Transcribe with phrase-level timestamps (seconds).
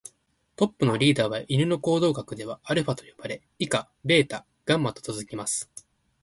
[0.55, 5.69] トップのリーダーは犬の行動学ではアルファと呼ばれ、以下ベータ、ガンマと続きます。